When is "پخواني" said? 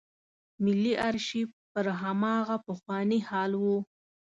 2.65-3.19